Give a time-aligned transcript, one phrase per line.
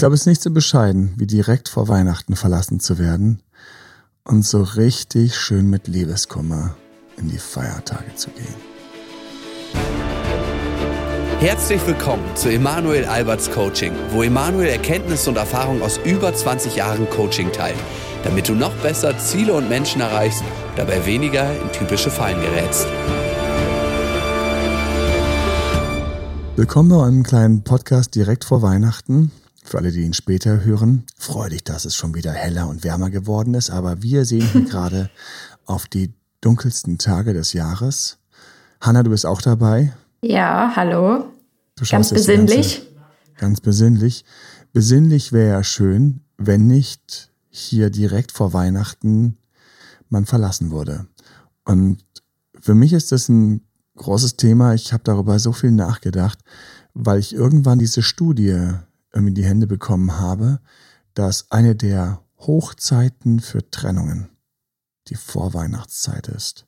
[0.00, 3.42] glaube, es ist nicht so bescheiden, wie direkt vor Weihnachten verlassen zu werden
[4.24, 6.74] und so richtig schön mit Liebeskummer
[7.18, 8.54] in die Feiertage zu gehen.
[11.40, 17.08] Herzlich willkommen zu Emanuel Alberts Coaching, wo Emanuel Erkenntnisse und Erfahrung aus über 20 Jahren
[17.10, 17.76] Coaching teilt,
[18.24, 20.42] damit du noch besser Ziele und Menschen erreichst,
[20.76, 22.86] dabei weniger in typische Fallen gerätst.
[26.56, 29.30] Willkommen bei einem kleinen Podcast direkt vor Weihnachten.
[29.70, 33.08] Für alle, die ihn später hören, freue dich, dass es schon wieder heller und wärmer
[33.08, 33.70] geworden ist.
[33.70, 35.10] Aber wir sehen hier gerade
[35.64, 38.18] auf die dunkelsten Tage des Jahres.
[38.80, 39.92] Hanna, du bist auch dabei.
[40.22, 41.26] Ja, hallo.
[41.88, 42.78] ganz besinnlich.
[42.78, 44.24] Ganze, ganz besinnlich.
[44.72, 49.36] Besinnlich wäre ja schön, wenn nicht hier direkt vor Weihnachten
[50.08, 51.06] man verlassen wurde.
[51.64, 52.02] Und
[52.60, 53.64] für mich ist das ein
[53.98, 54.74] großes Thema.
[54.74, 56.40] Ich habe darüber so viel nachgedacht,
[56.92, 58.72] weil ich irgendwann diese Studie
[59.12, 60.60] in die Hände bekommen habe,
[61.14, 64.30] dass eine der Hochzeiten für Trennungen
[65.08, 66.66] die Vorweihnachtszeit ist.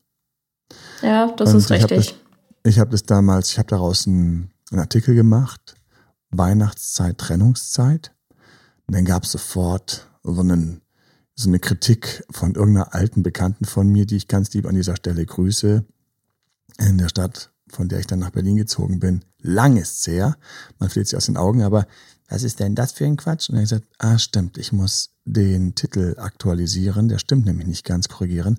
[1.02, 1.90] Ja, das Und ist richtig.
[2.00, 2.20] Ich habe
[2.62, 5.74] das, hab das damals, ich habe daraus einen, einen Artikel gemacht,
[6.30, 8.12] Weihnachtszeit, Trennungszeit.
[8.86, 10.82] Und dann gab es sofort so, einen,
[11.34, 14.96] so eine Kritik von irgendeiner alten Bekannten von mir, die ich ganz lieb an dieser
[14.96, 15.84] Stelle grüße,
[16.78, 19.24] in der Stadt, von der ich dann nach Berlin gezogen bin.
[19.38, 20.36] Lang ist's her.
[20.78, 21.86] Man fehlt sie aus den Augen, aber
[22.32, 23.50] was ist denn das für ein Quatsch?
[23.50, 27.08] Und er hat gesagt, ah, stimmt, ich muss den Titel aktualisieren.
[27.08, 28.58] Der stimmt nämlich nicht ganz korrigieren.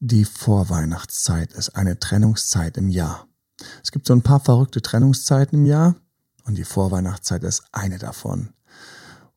[0.00, 3.28] Die Vorweihnachtszeit ist eine Trennungszeit im Jahr.
[3.84, 5.94] Es gibt so ein paar verrückte Trennungszeiten im Jahr
[6.44, 8.48] und die Vorweihnachtszeit ist eine davon.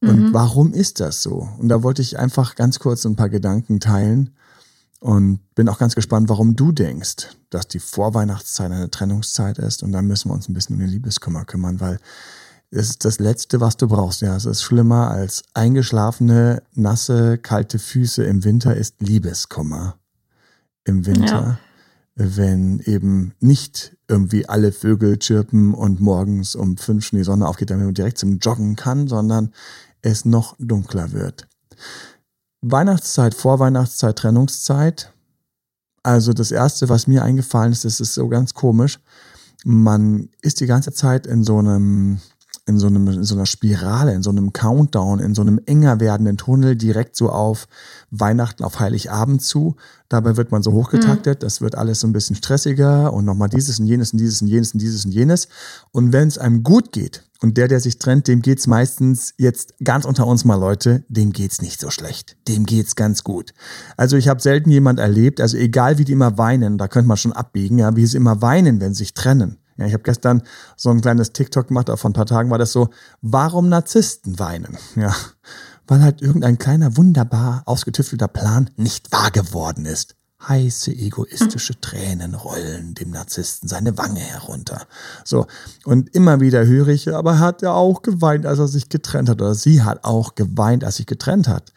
[0.01, 0.33] Und mhm.
[0.33, 1.47] warum ist das so?
[1.59, 4.31] Und da wollte ich einfach ganz kurz ein paar Gedanken teilen,
[4.99, 9.83] und bin auch ganz gespannt, warum du denkst, dass die Vorweihnachtszeit eine Trennungszeit ist.
[9.83, 11.99] Und dann müssen wir uns ein bisschen um den Liebeskummer kümmern, weil
[12.69, 14.21] es ist das Letzte, was du brauchst.
[14.21, 19.97] Ja, es ist schlimmer als eingeschlafene, nasse, kalte Füße im Winter ist Liebeskummer.
[20.83, 21.59] Im Winter,
[22.15, 22.25] ja.
[22.35, 27.69] wenn eben nicht irgendwie alle Vögel chirpen und morgens um fünf schon die Sonne aufgeht,
[27.69, 29.53] damit man direkt zum Joggen kann, sondern
[30.01, 31.47] es noch dunkler wird.
[32.61, 35.13] Weihnachtszeit, Vorweihnachtszeit, Trennungszeit.
[36.03, 38.99] Also das Erste, was mir eingefallen ist, das ist so ganz komisch.
[39.65, 42.19] Man ist die ganze Zeit in so einem,
[42.67, 45.99] in so einem, in so einer Spirale, in so einem Countdown, in so einem enger
[45.99, 47.67] werdenden Tunnel direkt so auf
[48.11, 49.77] Weihnachten, auf Heiligabend zu.
[50.09, 51.45] Dabei wird man so hochgetaktet, mhm.
[51.45, 54.49] das wird alles so ein bisschen stressiger und nochmal dieses und jenes und dieses und
[54.49, 55.47] jenes und dieses und jenes.
[55.91, 59.75] Und wenn es einem gut geht, und der, der sich trennt, dem geht's meistens jetzt
[59.83, 62.35] ganz unter uns mal Leute, dem geht's nicht so schlecht.
[62.47, 63.53] Dem geht's ganz gut.
[63.95, 67.17] Also ich habe selten jemand erlebt, also egal wie die immer weinen, da könnte man
[67.17, 69.59] schon abbiegen, ja, wie sie immer weinen, wenn sie sich trennen.
[69.77, 70.41] Ja, ich habe gestern
[70.75, 72.89] so ein kleines TikTok gemacht, vor ein paar Tagen war das so,
[73.21, 74.77] warum Narzissten weinen?
[74.95, 75.15] Ja,
[75.87, 80.15] weil halt irgendein kleiner, wunderbar ausgetüftelter Plan nicht wahr geworden ist.
[80.47, 84.83] Heiße, egoistische Tränen rollen dem Narzissten seine Wange herunter.
[85.23, 85.47] So.
[85.83, 89.41] Und immer wieder höre ich, aber hat er auch geweint, als er sich getrennt hat?
[89.41, 91.73] Oder sie hat auch geweint, als sich getrennt hat.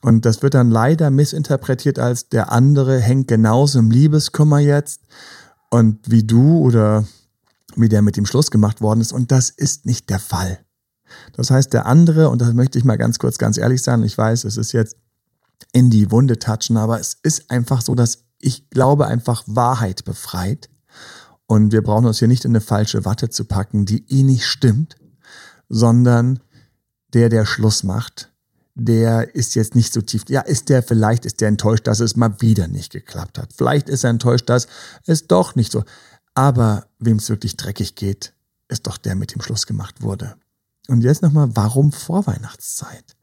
[0.00, 5.02] Und das wird dann leider missinterpretiert als der andere hängt genauso im Liebeskummer jetzt
[5.70, 7.04] und wie du oder
[7.76, 9.12] wie der mit dem Schluss gemacht worden ist.
[9.12, 10.60] Und das ist nicht der Fall.
[11.34, 14.16] Das heißt, der andere, und das möchte ich mal ganz kurz, ganz ehrlich sein, ich
[14.16, 14.96] weiß, es ist jetzt
[15.72, 20.68] in die Wunde touchen, aber es ist einfach so, dass ich glaube einfach Wahrheit befreit.
[21.46, 24.46] Und wir brauchen uns hier nicht in eine falsche Watte zu packen, die eh nicht
[24.46, 24.96] stimmt,
[25.68, 26.40] sondern
[27.14, 28.30] der, der Schluss macht,
[28.74, 30.24] der ist jetzt nicht so tief.
[30.28, 33.52] Ja, ist der, vielleicht ist der enttäuscht, dass es mal wieder nicht geklappt hat.
[33.52, 34.68] Vielleicht ist er enttäuscht, dass
[35.06, 35.84] es doch nicht so.
[36.38, 38.32] Aber wem es wirklich dreckig geht,
[38.68, 40.36] ist doch der, mit dem Schluss gemacht wurde.
[40.86, 43.16] Und jetzt nochmal, warum Vorweihnachtszeit?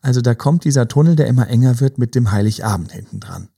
[0.00, 3.50] Also da kommt dieser Tunnel, der immer enger wird mit dem Heiligabend hinten dran.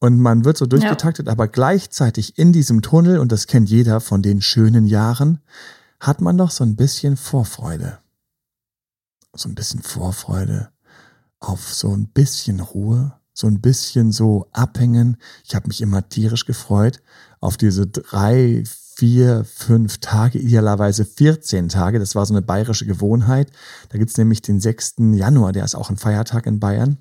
[0.00, 1.32] Und man wird so durchgetaktet, ja.
[1.32, 5.38] aber gleichzeitig in diesem Tunnel, und das kennt jeder von den schönen Jahren,
[6.00, 8.00] hat man doch so ein bisschen Vorfreude.
[9.32, 10.70] So ein bisschen Vorfreude
[11.38, 15.18] auf so ein bisschen Ruhe, so ein bisschen so abhängen.
[15.44, 17.00] Ich habe mich immer tierisch gefreut
[17.40, 18.62] auf diese drei,
[18.96, 21.98] vier, fünf Tage, idealerweise 14 Tage.
[21.98, 23.50] Das war so eine bayerische Gewohnheit.
[23.88, 24.96] Da gibt's nämlich den 6.
[25.14, 26.98] Januar, der ist auch ein Feiertag in Bayern.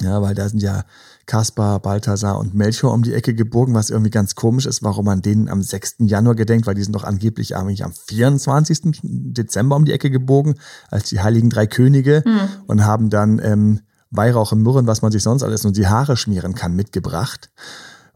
[0.00, 0.84] Ja, weil da sind ja
[1.26, 5.22] Kaspar, Balthasar und Melchior um die Ecke gebogen, was irgendwie ganz komisch ist, warum man
[5.22, 5.96] denen am 6.
[6.00, 9.00] Januar gedenkt, weil die sind doch angeblich eigentlich am 24.
[9.02, 10.54] Dezember um die Ecke gebogen,
[10.88, 12.48] als die heiligen drei Könige mhm.
[12.66, 13.80] und haben dann ähm,
[14.10, 17.50] Weihrauch und Myrrhen, was man sich sonst alles nur die Haare schmieren kann, mitgebracht.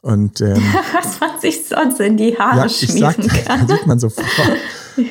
[0.03, 0.57] Und, ähm,
[0.93, 3.67] Was man sich sonst in die Haare ja, schmieren sag, kann.
[3.67, 4.29] Da sieht man sofort.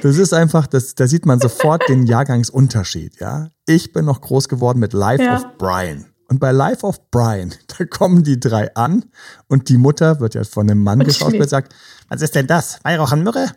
[0.03, 3.49] Das ist einfach, das, da sieht man sofort den Jahrgangsunterschied, ja.
[3.65, 5.37] Ich bin noch groß geworden mit Life ja.
[5.37, 6.05] of Brian.
[6.27, 9.05] Und bei Life of Brian, da kommen die drei an
[9.47, 11.73] und die Mutter wird ja von einem Mann geschaut und sagt,
[12.09, 12.79] was ist denn das?
[12.83, 13.47] Weihrauch und Myrrhe?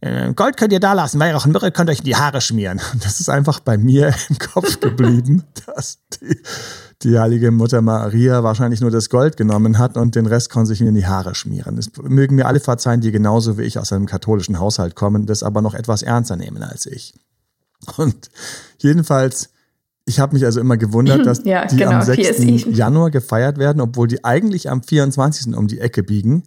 [0.00, 2.80] Äh, Gold könnt ihr da lassen, Weihrauch und Myrrhe könnt euch in die Haare schmieren.
[2.92, 6.40] Und das ist einfach bei mir im Kopf geblieben, dass die,
[7.02, 10.80] die heilige Mutter Maria wahrscheinlich nur das Gold genommen hat und den Rest konnte sich
[10.80, 11.76] mir in die Haare schmieren.
[11.76, 15.42] Das mögen mir alle verzeihen, die genauso wie ich aus einem katholischen Haushalt kommen, das
[15.42, 17.14] aber noch etwas ernster nehmen als ich.
[17.96, 18.30] Und
[18.78, 19.50] jedenfalls,
[20.04, 22.66] ich habe mich also immer gewundert, dass ja, die genau, am 6.
[22.76, 25.56] Januar gefeiert werden, obwohl die eigentlich am 24.
[25.56, 26.42] um die Ecke biegen.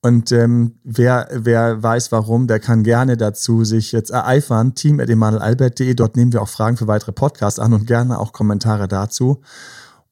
[0.00, 4.74] Und ähm, wer, wer weiß warum, der kann gerne dazu sich jetzt ereifern.
[4.74, 5.92] Team at emanuelalbert.de.
[5.94, 9.42] Dort nehmen wir auch Fragen für weitere Podcasts an und gerne auch Kommentare dazu.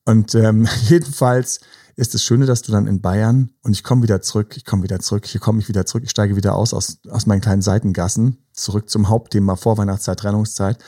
[0.05, 1.61] Und ähm, jedenfalls
[1.95, 4.83] ist das Schöne, dass du dann in Bayern und ich komme wieder zurück, ich komme
[4.83, 7.63] wieder zurück, hier komme ich wieder zurück, ich steige wieder aus, aus aus meinen kleinen
[7.63, 10.79] Seitengassen, zurück zum Hauptthema Vorweihnachtszeit, Trennungszeit.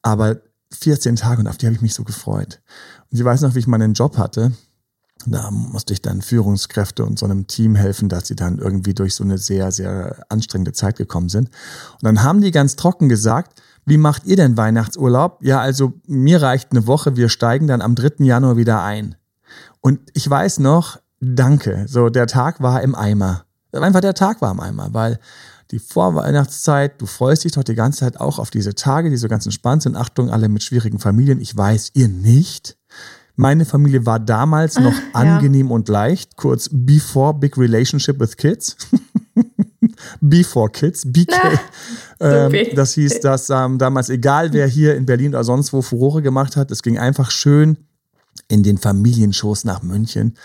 [0.00, 0.38] Aber
[0.72, 2.62] 14 Tage und auf die habe ich mich so gefreut.
[3.10, 4.52] Und ich weiß noch, wie ich meinen Job hatte
[5.26, 9.14] da musste ich dann Führungskräfte und so einem Team helfen, dass sie dann irgendwie durch
[9.14, 11.48] so eine sehr, sehr anstrengende Zeit gekommen sind.
[11.48, 15.38] Und dann haben die ganz trocken gesagt, wie macht ihr denn Weihnachtsurlaub?
[15.42, 18.24] Ja, also mir reicht eine Woche, wir steigen dann am 3.
[18.24, 19.16] Januar wieder ein.
[19.80, 23.44] Und ich weiß noch, danke, so der Tag war im Eimer.
[23.72, 25.18] Einfach der Tag war im Eimer, weil
[25.70, 29.28] die Vorweihnachtszeit, du freust dich doch die ganze Zeit auch auf diese Tage, die so
[29.28, 29.96] ganz entspannt sind.
[29.96, 31.40] Achtung, alle mit schwierigen Familien.
[31.40, 32.76] Ich weiß, ihr nicht.
[33.36, 35.74] Meine Familie war damals noch Ach, angenehm ja.
[35.74, 38.76] und leicht, kurz Before Big Relationship with Kids.
[40.20, 41.32] Before Kids, BK.
[42.20, 46.22] ähm, das hieß, dass ähm, damals, egal wer hier in Berlin oder sonst wo Furore
[46.22, 47.78] gemacht hat, es ging einfach schön
[48.48, 50.36] in den Familienschoß nach München.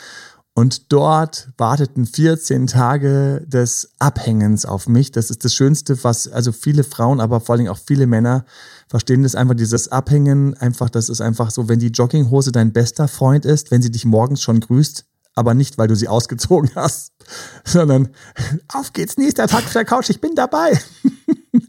[0.53, 5.11] Und dort warteten 14 Tage des Abhängens auf mich.
[5.11, 8.45] Das ist das Schönste, was also viele Frauen, aber vor allem auch viele Männer
[8.89, 13.07] verstehen das einfach, dieses Abhängen, einfach, das ist einfach so, wenn die Jogginghose dein bester
[13.07, 15.05] Freund ist, wenn sie dich morgens schon grüßt,
[15.35, 17.13] aber nicht, weil du sie ausgezogen hast,
[17.63, 18.09] sondern
[18.67, 20.77] auf geht's, nächster Tag auf der Couch, ich bin dabei.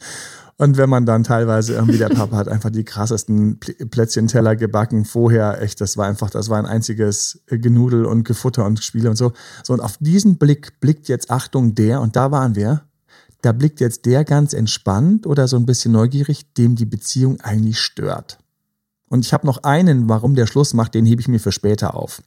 [0.56, 5.62] Und wenn man dann teilweise irgendwie, der Papa hat einfach die krassesten Plätzchenteller gebacken vorher,
[5.62, 9.32] echt, das war einfach, das war ein einziges Genudel und Gefutter und Spiele und so.
[9.64, 12.82] So, und auf diesen Blick blickt jetzt, Achtung, der, und da waren wir,
[13.42, 17.80] da blickt jetzt der ganz entspannt oder so ein bisschen neugierig, dem die Beziehung eigentlich
[17.80, 18.38] stört.
[19.08, 21.94] Und ich habe noch einen, warum der Schluss macht, den hebe ich mir für später
[21.94, 22.22] auf.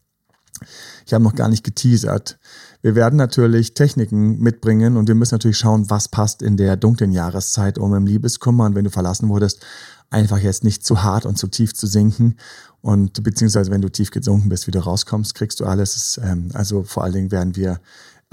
[1.06, 2.38] Ich habe noch gar nicht geteasert.
[2.81, 7.12] Wir werden natürlich Techniken mitbringen und wir müssen natürlich schauen, was passt in der dunklen
[7.12, 9.65] Jahreszeit, um im Liebeskummer und wenn du verlassen wurdest,
[10.10, 12.36] einfach jetzt nicht zu hart und zu tief zu sinken.
[12.81, 16.19] Und beziehungsweise wenn du tief gesunken bist, wieder rauskommst, kriegst du alles.
[16.21, 17.80] Ähm, also vor allen Dingen werden wir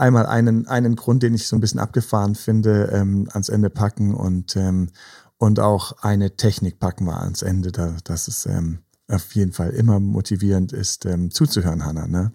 [0.00, 4.14] einmal einen, einen Grund, den ich so ein bisschen abgefahren finde, ähm, ans Ende packen
[4.14, 4.90] und, ähm,
[5.38, 9.70] und auch eine Technik packen wir ans Ende, da, dass es ähm, auf jeden Fall
[9.70, 12.06] immer motivierend ist, ähm, zuzuhören, Hanna.
[12.06, 12.32] Ne?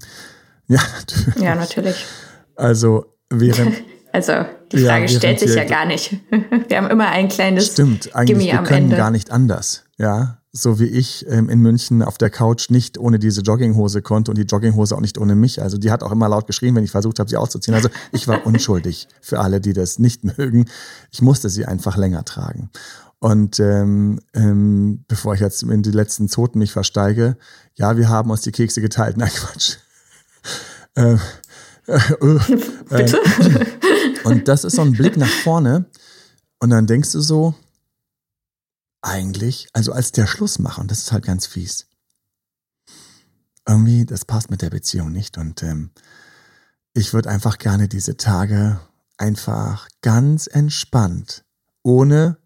[0.70, 1.42] Ja, natürlich.
[1.42, 2.06] Ja, natürlich.
[2.54, 3.74] Also während.
[4.10, 4.32] Also
[4.72, 6.16] die Frage ja, stellt sich ja gar nicht.
[6.68, 8.96] Wir haben immer ein kleines Stimmt, eigentlich Gimme wir können Ende.
[8.96, 9.84] gar nicht anders.
[9.98, 14.30] Ja, so wie ich ähm, in München auf der Couch nicht ohne diese Jogginghose konnte
[14.30, 15.62] und die Jogginghose auch nicht ohne mich.
[15.62, 17.74] Also die hat auch immer laut geschrien, wenn ich versucht habe, sie auszuziehen.
[17.74, 20.66] Also ich war unschuldig für alle, die das nicht mögen.
[21.10, 22.70] Ich musste sie einfach länger tragen.
[23.20, 27.36] Und ähm, ähm, bevor ich jetzt in die letzten Zoten mich versteige,
[27.74, 29.16] ja, wir haben uns die Kekse geteilt.
[29.16, 29.76] Nein, Quatsch.
[30.94, 31.14] äh,
[31.86, 32.38] äh,
[32.88, 33.20] Bitte?
[34.24, 35.86] und das ist so ein Blick nach vorne.
[36.60, 37.54] Und dann denkst du so,
[39.02, 41.86] eigentlich, also als der Schlussmacher, und das ist halt ganz fies.
[43.66, 45.36] Irgendwie, das passt mit der Beziehung nicht.
[45.38, 45.90] Und ähm,
[46.94, 48.80] ich würde einfach gerne diese Tage
[49.18, 51.44] einfach ganz entspannt,
[51.82, 52.38] ohne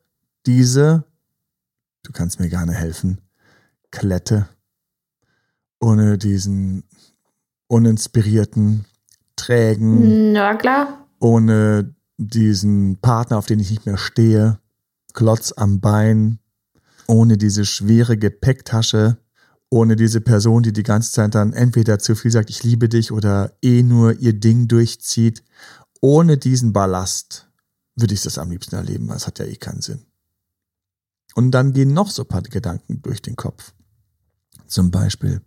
[0.46, 1.04] diese,
[2.02, 3.20] du kannst mir gerne helfen,
[3.90, 4.48] Klette,
[5.80, 6.84] ohne diesen
[7.68, 8.84] uninspirierten,
[9.36, 11.06] trägen, Na klar.
[11.20, 14.58] ohne diesen Partner, auf den ich nicht mehr stehe,
[15.14, 16.38] Klotz am Bein,
[17.12, 19.18] ohne diese schwere Gepäcktasche,
[19.68, 23.12] ohne diese Person, die die ganze Zeit dann entweder zu viel sagt, ich liebe dich
[23.12, 25.44] oder eh nur ihr Ding durchzieht.
[26.00, 27.50] Ohne diesen Ballast
[27.96, 30.06] würde ich das am liebsten erleben, weil es hat ja eh keinen Sinn.
[31.34, 33.74] Und dann gehen noch so ein paar Gedanken durch den Kopf.
[34.66, 35.42] Zum Beispiel,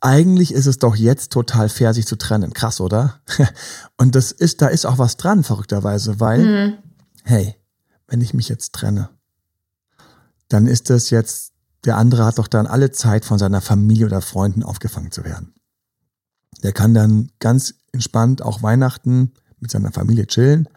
[0.00, 2.52] eigentlich ist es doch jetzt total fair, sich zu trennen.
[2.52, 3.20] Krass, oder?
[3.96, 6.78] Und das ist, da ist auch was dran, verrückterweise, weil, mhm.
[7.24, 7.56] hey,
[8.06, 9.10] wenn ich mich jetzt trenne,
[10.50, 11.52] dann ist das jetzt,
[11.84, 15.54] der andere hat doch dann alle Zeit von seiner Familie oder Freunden aufgefangen zu werden.
[16.62, 20.68] Der kann dann ganz entspannt auch Weihnachten mit seiner Familie chillen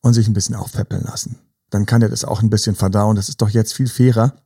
[0.00, 1.38] und sich ein bisschen aufpäppeln lassen.
[1.70, 3.16] Dann kann er das auch ein bisschen verdauen.
[3.16, 4.36] Das ist doch jetzt viel fairer,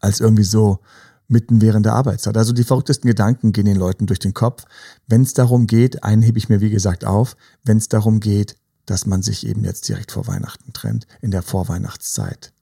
[0.00, 0.78] als irgendwie so
[1.26, 2.36] mitten während der Arbeitszeit.
[2.36, 4.64] Also die verrücktesten Gedanken gehen den Leuten durch den Kopf.
[5.06, 8.56] Wenn es darum geht, einen hebe ich mir wie gesagt auf, wenn es darum geht,
[8.86, 12.52] dass man sich eben jetzt direkt vor Weihnachten trennt, in der Vorweihnachtszeit.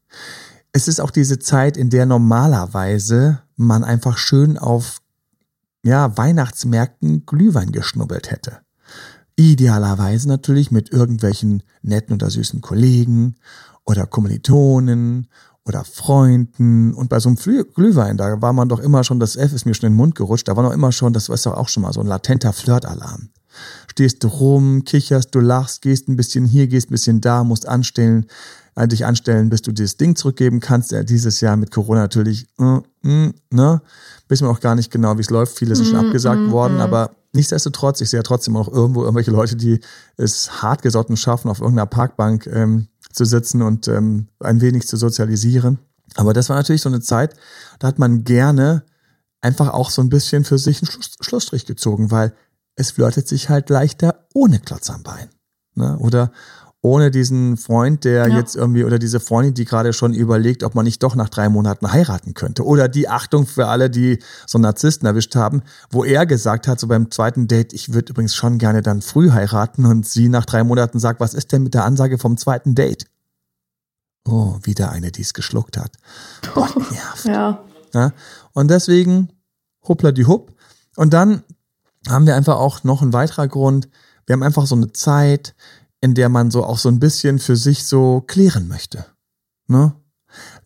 [0.72, 5.00] Es ist auch diese Zeit, in der normalerweise man einfach schön auf
[5.84, 8.58] ja, Weihnachtsmärkten Glühwein geschnubbelt hätte.
[9.36, 13.36] Idealerweise natürlich mit irgendwelchen netten oder süßen Kollegen
[13.84, 15.28] oder Kommilitonen
[15.64, 16.94] oder Freunden.
[16.94, 17.36] Und bei so einem
[17.74, 20.14] Glühwein, da war man doch immer schon, das F ist mir schon in den Mund
[20.14, 22.52] gerutscht, da war noch immer schon, das war doch auch schon mal so ein latenter
[22.52, 23.30] Flirtalarm.
[23.90, 27.68] Stehst du rum, kicherst, du lachst, gehst ein bisschen hier, gehst ein bisschen da, musst
[27.68, 28.26] anstellen,
[28.76, 30.92] dich anstellen, bis du dieses Ding zurückgeben kannst.
[30.92, 33.82] Ja, dieses Jahr mit Corona natürlich, äh, äh, ne?
[34.28, 35.58] Wissen wir auch gar nicht genau, wie es läuft.
[35.58, 36.80] Viele sind schon mm, abgesagt mm, worden, mm.
[36.80, 39.80] aber nichtsdestotrotz, ich sehe ja trotzdem auch irgendwo irgendwelche Leute, die
[40.16, 45.78] es hartgesotten schaffen, auf irgendeiner Parkbank ähm, zu sitzen und ähm, ein wenig zu sozialisieren.
[46.14, 47.34] Aber das war natürlich so eine Zeit,
[47.78, 48.84] da hat man gerne
[49.40, 52.32] einfach auch so ein bisschen für sich einen Schluss, Schlussstrich gezogen, weil
[52.74, 55.28] es flirtet sich halt leichter ohne Klotz am Bein.
[55.74, 55.98] Ne?
[55.98, 56.32] Oder
[56.84, 58.36] ohne diesen Freund, der ja.
[58.38, 61.48] jetzt irgendwie, oder diese Freundin, die gerade schon überlegt, ob man nicht doch nach drei
[61.48, 62.66] Monaten heiraten könnte.
[62.66, 66.80] Oder die Achtung für alle, die so einen Narzissten erwischt haben, wo er gesagt hat,
[66.80, 70.44] so beim zweiten Date, ich würde übrigens schon gerne dann früh heiraten und sie nach
[70.44, 73.06] drei Monaten sagt, was ist denn mit der Ansage vom zweiten Date?
[74.26, 75.92] Oh, wieder eine, die es geschluckt hat.
[76.54, 77.24] Boah, nervt.
[77.26, 77.64] Ja.
[77.94, 78.12] ja.
[78.54, 79.28] Und deswegen,
[79.86, 80.52] hoppla die hupp.
[80.96, 81.44] Und dann
[82.08, 83.88] haben wir einfach auch noch einen weiterer Grund.
[84.26, 85.54] Wir haben einfach so eine Zeit,
[86.02, 89.06] in der man so auch so ein bisschen für sich so klären möchte.
[89.68, 89.94] Ne?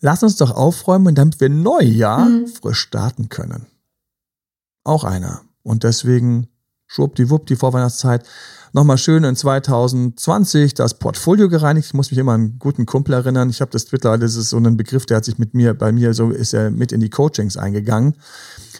[0.01, 2.47] Lass uns doch aufräumen, damit wir Neujahr mhm.
[2.49, 3.67] frisch starten können.
[4.83, 5.43] Auch einer.
[5.63, 6.49] Und deswegen
[6.87, 8.27] schwuppdiwupp die Vorweihnachtszeit
[8.77, 11.87] nochmal schön in 2020 das Portfolio gereinigt.
[11.87, 13.49] Ich muss mich immer an einen guten Kumpel erinnern.
[13.49, 15.93] Ich habe das mittlerweile, das ist so ein Begriff, der hat sich mit mir, bei
[15.93, 18.15] mir so ist er mit in die Coachings eingegangen.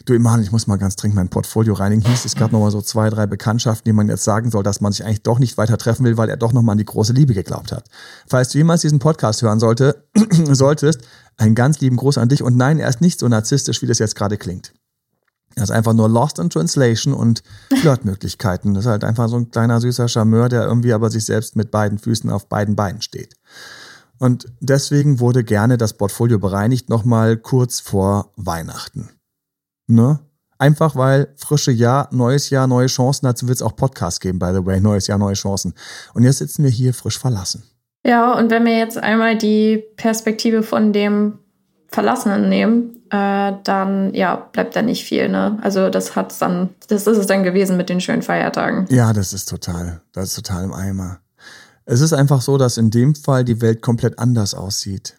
[0.05, 2.07] Du Iman, ich muss mal ganz dringend mein Portfolio reinigen.
[2.07, 4.91] Hieß, es gab nochmal so zwei, drei Bekanntschaften, die man jetzt sagen soll, dass man
[4.91, 7.33] sich eigentlich doch nicht weiter treffen will, weil er doch nochmal an die große Liebe
[7.33, 7.85] geglaubt hat.
[8.27, 10.03] Falls du jemals diesen Podcast hören sollte,
[10.51, 11.01] solltest,
[11.37, 12.43] einen ganz lieben Gruß an dich.
[12.43, 14.73] Und nein, er ist nicht so narzisstisch, wie das jetzt gerade klingt.
[15.57, 17.41] Er ist einfach nur Lost in Translation und
[17.73, 18.75] Flirtmöglichkeiten.
[18.75, 21.71] Das ist halt einfach so ein kleiner süßer Charmeur, der irgendwie aber sich selbst mit
[21.71, 23.33] beiden Füßen auf beiden Beinen steht.
[24.19, 29.09] Und deswegen wurde gerne das Portfolio bereinigt, nochmal kurz vor Weihnachten.
[29.87, 30.19] Ne?
[30.59, 33.25] Einfach weil frische Jahr, neues Jahr, neue Chancen.
[33.25, 34.79] Dazu wird es auch Podcasts geben, by the way.
[34.79, 35.73] Neues Jahr, neue Chancen.
[36.13, 37.63] Und jetzt sitzen wir hier frisch verlassen.
[38.05, 41.39] Ja, und wenn wir jetzt einmal die Perspektive von dem
[41.87, 45.29] Verlassenen nehmen, äh, dann ja, bleibt da nicht viel.
[45.29, 45.57] Ne?
[45.61, 48.85] Also das hat's dann, das ist es dann gewesen mit den schönen Feiertagen.
[48.89, 51.19] Ja, das ist total, das ist total im Eimer.
[51.85, 55.17] Es ist einfach so, dass in dem Fall die Welt komplett anders aussieht.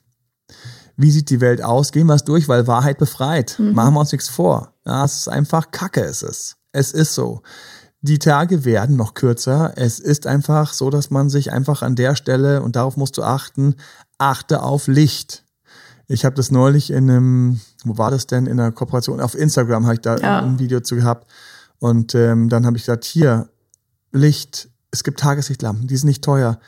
[0.96, 1.92] Wie sieht die Welt aus?
[1.92, 3.56] Gehen wir es durch, weil Wahrheit befreit.
[3.58, 3.72] Mhm.
[3.72, 4.74] Machen wir uns nichts vor.
[4.84, 6.56] Ja, es ist einfach Kacke, ist es.
[6.72, 7.40] Es ist so.
[8.00, 9.72] Die Tage werden noch kürzer.
[9.76, 13.22] Es ist einfach so, dass man sich einfach an der Stelle, und darauf musst du
[13.22, 13.76] achten,
[14.18, 15.44] achte auf Licht.
[16.08, 19.84] Ich habe das neulich in einem, wo war das denn, in einer Kooperation, auf Instagram
[19.84, 20.40] habe ich da ja.
[20.40, 21.30] ein Video zu gehabt.
[21.78, 23.48] Und ähm, dann habe ich gesagt, hier,
[24.10, 26.58] Licht, es gibt Tageslichtlampen, die sind nicht teuer.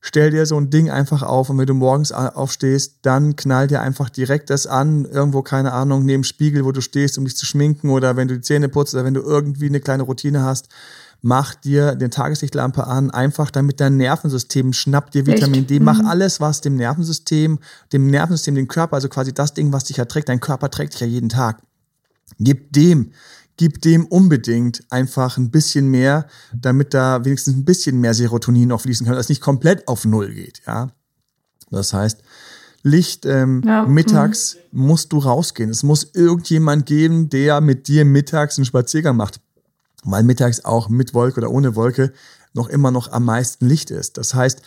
[0.00, 3.82] Stell dir so ein Ding einfach auf und wenn du morgens aufstehst, dann knall dir
[3.82, 7.46] einfach direkt das an, irgendwo, keine Ahnung, neben Spiegel, wo du stehst, um dich zu
[7.46, 10.68] schminken oder wenn du die Zähne putzt oder wenn du irgendwie eine kleine Routine hast
[11.20, 15.70] mach dir den Tageslichtlampe an, einfach damit dein Nervensystem schnappt dir Vitamin Echt?
[15.70, 16.06] D, mach mhm.
[16.06, 17.58] alles, was dem Nervensystem,
[17.92, 21.00] dem Nervensystem, dem Körper, also quasi das Ding, was dich erträgt, dein Körper trägt dich
[21.00, 21.62] ja jeden Tag.
[22.38, 23.12] Gib dem,
[23.56, 28.82] gib dem unbedingt einfach ein bisschen mehr, damit da wenigstens ein bisschen mehr Serotonin auch
[28.82, 30.90] fließen kann, dass es nicht komplett auf Null geht, ja.
[31.70, 32.22] Das heißt,
[32.82, 34.84] Licht ähm, ja, mittags mh.
[34.86, 35.68] musst du rausgehen.
[35.68, 39.40] Es muss irgendjemand geben, der mit dir mittags einen Spaziergang macht
[40.04, 42.12] weil mittags auch mit Wolke oder ohne Wolke
[42.54, 44.16] noch immer noch am meisten Licht ist.
[44.18, 44.62] Das heißt,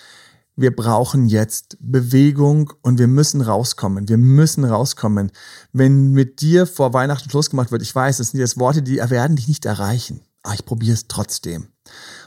[0.55, 4.09] wir brauchen jetzt Bewegung und wir müssen rauskommen.
[4.09, 5.31] Wir müssen rauskommen.
[5.71, 8.97] Wenn mit dir vor Weihnachten Schluss gemacht wird, ich weiß, das sind jetzt Worte, die
[8.97, 10.21] werden dich nicht erreichen.
[10.43, 11.69] Aber ich probiere es trotzdem.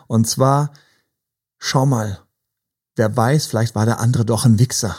[0.07, 0.73] Und zwar,
[1.59, 2.21] schau mal,
[2.97, 4.97] wer weiß, vielleicht war der andere doch ein Wichser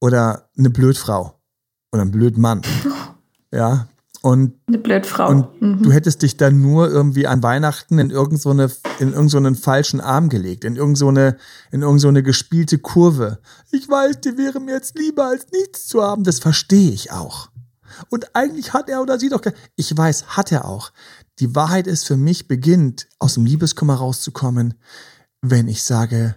[0.00, 1.38] oder eine Blödfrau
[1.92, 2.62] oder ein Blödmann.
[3.52, 3.88] Ja,
[4.26, 5.28] und, Eine Blödfrau.
[5.28, 5.82] Und mhm.
[5.84, 10.00] du hättest dich dann nur irgendwie an Weihnachten in irgendeinen so in irgend so falschen
[10.00, 13.38] Arm gelegt, in irgendeine so in irgend so gespielte Kurve.
[13.70, 16.24] Ich weiß, dir wäre mir jetzt lieber als nichts zu haben.
[16.24, 17.50] Das verstehe ich auch.
[18.10, 19.42] Und eigentlich hat er oder sie doch.
[19.76, 20.90] Ich weiß, hat er auch.
[21.38, 24.74] Die Wahrheit ist für mich beginnt, aus dem Liebeskummer rauszukommen,
[25.40, 26.34] wenn ich sage,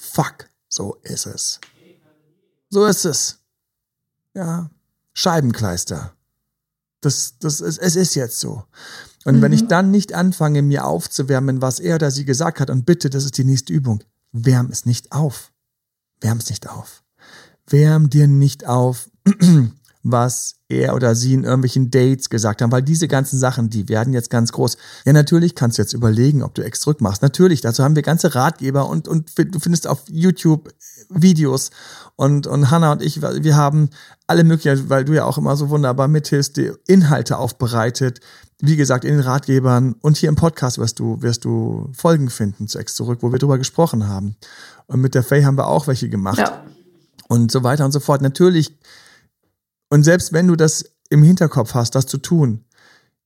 [0.00, 1.60] Fuck, so ist es.
[2.68, 3.40] So ist es.
[4.32, 4.70] Ja,
[5.12, 6.14] Scheibenkleister.
[7.00, 8.64] Das, das ist, es ist jetzt so.
[9.24, 9.42] Und mhm.
[9.42, 9.68] wenn ich mhm.
[9.68, 13.38] dann nicht anfange, mir aufzuwärmen, was er oder sie gesagt hat, und bitte, das ist
[13.38, 14.02] die nächste Übung,
[14.32, 15.52] wärm es nicht auf.
[16.20, 17.02] Wärm es nicht auf.
[17.66, 19.08] Wärm dir nicht auf,
[20.02, 24.14] was er oder sie in irgendwelchen Dates gesagt haben, weil diese ganzen Sachen, die werden
[24.14, 24.76] jetzt ganz groß.
[25.04, 27.22] Ja, natürlich kannst du jetzt überlegen, ob du Ex zurück machst.
[27.22, 30.72] Natürlich, dazu haben wir ganze Ratgeber und, und du findest auf YouTube
[31.10, 31.70] Videos
[32.20, 33.88] und, und Hannah und ich, wir haben
[34.26, 38.20] alle möglichen, weil du ja auch immer so wunderbar mithilfst, die Inhalte aufbereitet.
[38.60, 42.68] Wie gesagt, in den Ratgebern und hier im Podcast wirst du, wirst du Folgen finden
[42.68, 44.36] zu Ex zurück, wo wir drüber gesprochen haben.
[44.86, 46.38] Und mit der Faye haben wir auch welche gemacht.
[46.38, 46.62] Ja.
[47.28, 48.20] Und so weiter und so fort.
[48.20, 48.76] Natürlich
[49.90, 52.64] und selbst wenn du das im Hinterkopf hast, das zu tun,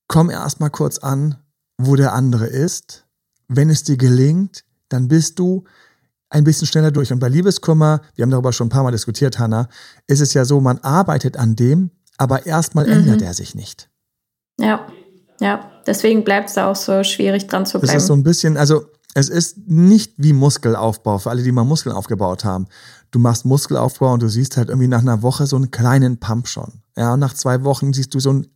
[0.09, 1.37] komm erstmal kurz an,
[1.79, 3.05] wo der andere ist.
[3.49, 5.65] Wenn es dir gelingt, dann bist du
[6.35, 7.13] ein bisschen schneller durch.
[7.13, 9.69] Und bei Liebeskummer, wir haben darüber schon ein paar Mal diskutiert, Hanna,
[10.07, 12.93] ist es ja so, man arbeitet an dem, aber erstmal mhm.
[12.93, 13.89] ändert er sich nicht.
[14.59, 14.87] Ja,
[15.41, 15.71] ja.
[15.87, 17.95] Deswegen bleibt es da auch so schwierig dran zu bleiben.
[17.95, 21.65] Das ist so ein bisschen, also es ist nicht wie Muskelaufbau für alle, die mal
[21.65, 22.67] Muskeln aufgebaut haben
[23.15, 26.49] du machst Muskelaufbau und du siehst halt irgendwie nach einer Woche so einen kleinen Pump
[26.49, 26.83] schon.
[26.97, 28.47] Ja, und nach zwei Wochen siehst du so ein,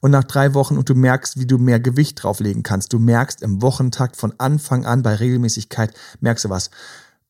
[0.00, 2.92] und nach drei Wochen und du merkst, wie du mehr Gewicht drauflegen kannst.
[2.92, 6.70] Du merkst im Wochentakt von Anfang an bei Regelmäßigkeit, merkst du was.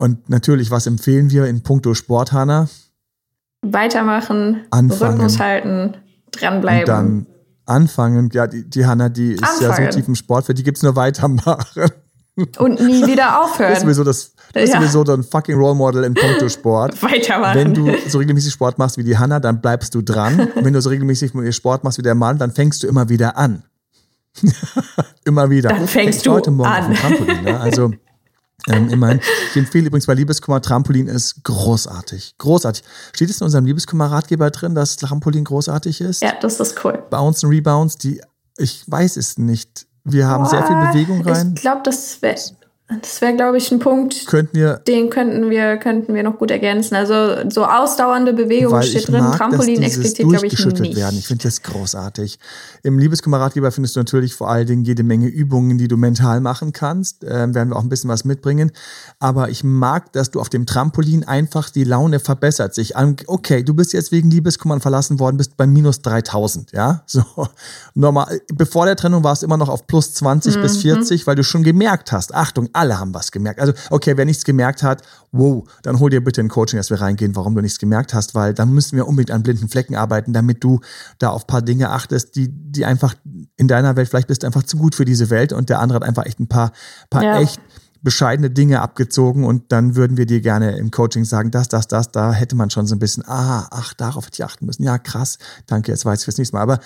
[0.03, 2.69] Und natürlich, was empfehlen wir in puncto Sport, Hanna?
[3.65, 5.97] Weitermachen, anfangen, Rhythmus halten,
[6.33, 6.81] dranbleiben.
[6.81, 7.27] Und dann
[7.67, 9.85] anfangen, ja, die, die Hanna, die ist anfangen.
[9.85, 11.85] ja so tief im Sport, für die gibt's nur weitermachen.
[12.59, 13.71] Und nie wieder aufhören.
[13.71, 17.01] Das ist sowieso, das, das ist sowieso ein fucking Role Model in puncto Sport.
[17.05, 17.59] Weitermachen.
[17.61, 20.49] Wenn du so regelmäßig Sport machst wie die Hanna, dann bleibst du dran.
[20.57, 23.63] wenn du so regelmäßig Sport machst wie der Mann, dann fängst du immer wieder an.
[25.25, 25.69] immer wieder.
[25.69, 26.83] Dann fängst ich du heute Morgen an.
[26.83, 27.61] Auf dem Trampolin, ne?
[27.61, 27.93] Also
[28.69, 29.21] ähm, immerhin.
[29.51, 32.35] Ich empfehle übrigens bei Liebeskummer, Trampolin ist großartig.
[32.39, 32.85] Großartig.
[33.13, 36.23] Steht es in unserem Liebeskummer-Ratgeber drin, dass Trampolin großartig ist?
[36.23, 37.03] Ja, das ist cool.
[37.11, 38.21] Bounce und Rebounds, die,
[38.59, 39.87] ich weiß es nicht.
[40.05, 41.53] Wir haben Boah, sehr viel Bewegung rein.
[41.55, 42.37] Ich glaube, das wäre
[43.01, 46.51] das wäre, glaube ich, ein Punkt, könnten wir, den könnten wir, könnten wir noch gut
[46.51, 46.95] ergänzen.
[46.95, 50.97] Also so ausdauernde Bewegung steht drin, Trampolin explizit, glaube ich, nicht.
[50.97, 51.19] Werden.
[51.19, 52.39] Ich finde das großartig.
[52.83, 56.73] Im Liebeskameradgeber findest du natürlich vor allen Dingen jede Menge Übungen, die du mental machen
[56.73, 57.25] kannst.
[57.25, 58.73] Ähm, werden wir auch ein bisschen was mitbringen.
[59.21, 62.95] Aber ich mag, dass du auf dem Trampolin einfach die Laune verbessert sich.
[63.27, 67.03] Okay, du bist jetzt wegen Liebeskummern verlassen worden, bist bei minus 3000, ja?
[67.13, 67.25] So.
[67.95, 70.63] Normal, bevor der Trennung war es immer noch auf plus 20 mhm.
[70.63, 73.61] bis 40, weil du schon gemerkt hast, Achtung, alle haben was gemerkt.
[73.61, 77.01] Also, okay, wer nichts gemerkt hat, wow, dann hol dir bitte ein Coaching, dass wir
[77.01, 80.33] reingehen, warum du nichts gemerkt hast, weil dann müssen wir unbedingt an blinden Flecken arbeiten,
[80.33, 80.81] damit du
[81.19, 83.15] da auf paar Dinge achtest, die, die einfach
[83.57, 85.97] in deiner Welt, vielleicht bist du einfach zu gut für diese Welt und der andere
[85.97, 86.73] hat einfach echt ein paar,
[87.09, 87.41] paar ja.
[87.41, 87.61] echt
[88.03, 92.11] bescheidene Dinge abgezogen und dann würden wir dir gerne im Coaching sagen, das, das, das,
[92.11, 94.83] da hätte man schon so ein bisschen, ah, ach, darauf hätte ich achten müssen.
[94.83, 96.63] Ja, krass, danke, jetzt weiß ich fürs nächste Mal.
[96.63, 96.81] Aber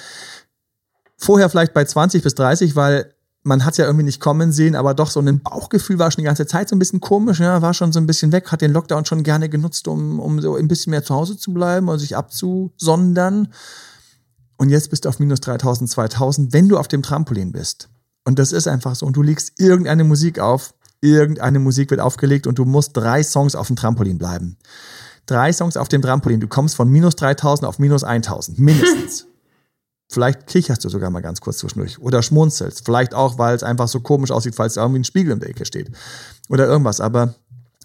[1.17, 3.16] vorher vielleicht bei 20 bis 30, weil
[3.47, 6.27] man hat ja irgendwie nicht kommen sehen, aber doch so ein Bauchgefühl war schon die
[6.27, 8.73] ganze Zeit so ein bisschen komisch, ja, war schon so ein bisschen weg, hat den
[8.73, 12.01] Lockdown schon gerne genutzt, um, um so ein bisschen mehr zu Hause zu bleiben und
[12.01, 13.49] sich abzusondern.
[14.57, 17.89] Und jetzt bist du auf minus 3000, 2000, wenn du auf dem Trampolin bist.
[18.25, 19.07] Und das ist einfach so.
[19.07, 23.55] Und du legst irgendeine Musik auf, irgendeine Musik wird aufgelegt und du musst drei Songs
[23.55, 24.57] auf dem Trampolin bleiben.
[25.27, 26.41] Drei Songs auf dem Trampolin.
[26.41, 29.27] Du kommst von minus 3000 auf minus 1000, mindestens.
[30.09, 32.85] Vielleicht kicherst du sogar mal ganz kurz zwischendurch oder schmunzelst.
[32.85, 35.65] Vielleicht auch, weil es einfach so komisch aussieht, falls irgendwie ein Spiegel in der Ecke
[35.65, 35.91] steht
[36.49, 37.01] oder irgendwas.
[37.01, 37.35] Aber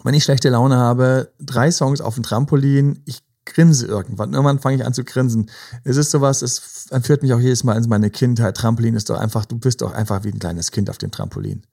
[0.03, 4.33] wenn ich schlechte Laune habe, drei Songs auf dem Trampolin, ich grinse irgendwann.
[4.33, 5.49] Irgendwann fange ich an zu grinsen.
[5.83, 8.55] Es ist sowas, es führt mich auch jedes Mal in meine Kindheit.
[8.55, 11.63] Trampolin ist doch einfach, du bist doch einfach wie ein kleines Kind auf dem Trampolin.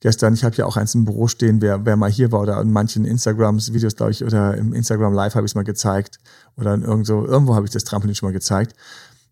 [0.00, 2.60] Gestern, ich habe ja auch eins im Büro stehen, wer, wer mal hier war oder
[2.60, 6.18] in manchen Instagrams-Videos, glaube ich, oder im Instagram Live habe ich es mal gezeigt.
[6.56, 8.74] Oder in irgendwo, irgendwo habe ich das Trampolin schon mal gezeigt.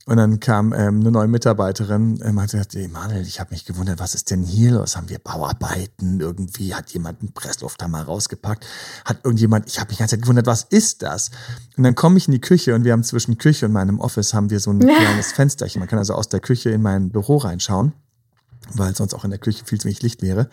[0.08, 3.64] Und dann kam ähm, eine neue Mitarbeiterin ähm, hat gesagt, hey Manuel, ich habe mich
[3.64, 4.96] gewundert, was ist denn hier los?
[4.96, 6.20] Haben wir Bauarbeiten?
[6.20, 8.64] Irgendwie hat jemand einen Presslufthammer rausgepackt?
[9.04, 11.32] Hat irgendjemand, ich habe mich die ganze Zeit gewundert, was ist das?
[11.76, 14.32] Und dann komme ich in die Küche und wir haben zwischen Küche und meinem Office
[14.32, 15.80] haben wir so ein kleines Fensterchen.
[15.80, 17.92] Man kann also aus der Küche in mein Büro reinschauen
[18.74, 20.48] weil sonst auch in der Küche viel zu wenig Licht wäre.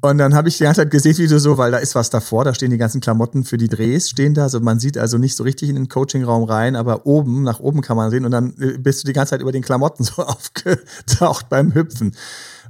[0.00, 2.10] Und dann habe ich die ganze Zeit gesehen, wie du so, weil da ist was
[2.10, 4.44] davor, da stehen die ganzen Klamotten für die Drehs, stehen da.
[4.44, 7.80] Also man sieht also nicht so richtig in den Coachingraum rein, aber oben, nach oben
[7.80, 10.22] kann man sehen und dann äh, bist du die ganze Zeit über den Klamotten so
[10.22, 12.14] aufgetaucht beim Hüpfen.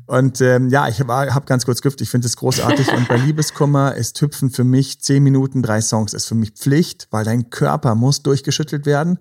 [0.06, 2.92] Und ähm, ja, ich habe hab ganz kurz gehüpft, ich finde es großartig.
[2.92, 7.06] Und bei Liebeskummer ist Hüpfen für mich zehn Minuten, drei Songs, ist für mich Pflicht,
[7.12, 9.18] weil dein Körper muss durchgeschüttelt werden.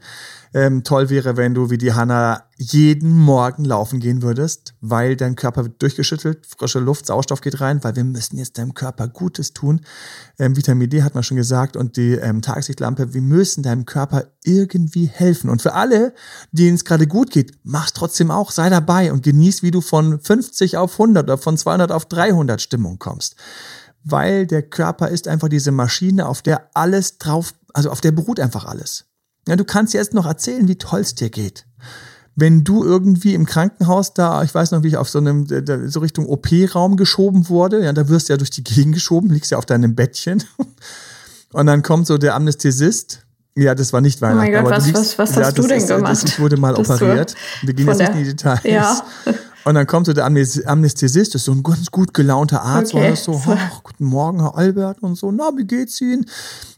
[0.54, 5.36] Ähm, toll wäre, wenn du wie die Hanna jeden Morgen laufen gehen würdest, weil dein
[5.36, 9.54] Körper wird durchgeschüttelt, frische Luft, Sauerstoff geht rein, weil wir müssen jetzt deinem Körper Gutes
[9.54, 9.82] tun.
[10.40, 14.26] Ähm, Vitamin D hat man schon gesagt und die ähm, Tageslichtlampe, wir müssen deinem Körper
[14.44, 15.50] irgendwie helfen.
[15.52, 16.14] Und für alle,
[16.52, 20.20] denen es gerade gut geht, mach's trotzdem auch, sei dabei und genieß, wie du von
[20.20, 23.36] 50 auf 100 oder von 200 auf 300 Stimmung kommst.
[24.04, 28.40] Weil der Körper ist einfach diese Maschine, auf der alles drauf, also auf der beruht
[28.40, 29.09] einfach alles.
[29.50, 31.66] Ja, du kannst jetzt noch erzählen, wie toll es dir geht.
[32.36, 35.48] Wenn du irgendwie im Krankenhaus da, ich weiß noch, wie ich auf so einem,
[35.90, 39.52] so Richtung OP-Raum geschoben wurde, ja, da wirst du ja durch die Gegend geschoben, liegst
[39.52, 40.44] ja auf deinem Bettchen.
[41.52, 43.26] Und dann kommt so der Anästhesist.
[43.56, 44.50] Ja, das war nicht Weihnachten.
[44.50, 46.12] Oh mein Gott, was, liegst, was, was hast ja, du denn ist, gemacht?
[46.12, 47.34] Das, ich wurde mal das operiert.
[47.64, 48.64] Wir gehen jetzt nicht in die Details.
[48.64, 49.02] Ja.
[49.66, 53.10] Und dann kommt so der Anästhesist, das ist so ein ganz gut gelaunter Arzt, okay.
[53.10, 56.26] und so, oh, guten Morgen, Herr Albert, und so, na, wie geht's Ihnen?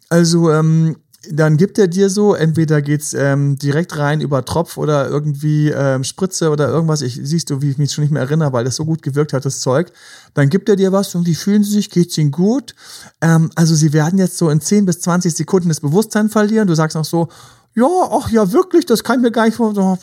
[0.10, 0.95] Also, ähm,
[1.29, 6.03] dann gibt er dir so, entweder geht's ähm, direkt rein über Tropf oder irgendwie ähm,
[6.03, 7.01] Spritze oder irgendwas.
[7.01, 9.34] Ich siehst du, wie ich mich schon nicht mehr erinnere, weil das so gut gewirkt
[9.34, 9.91] hat, das Zeug.
[10.34, 11.91] Dann gibt er dir was und wie fühlen sie sich?
[11.91, 12.73] Geht's ihnen gut?
[13.21, 16.67] Ähm, also sie werden jetzt so in 10 bis 20 Sekunden das Bewusstsein verlieren.
[16.67, 17.29] Du sagst noch so,
[17.75, 19.75] ja, ach ja, wirklich, das kann ich mir gar nicht vor.
[19.75, 19.99] So,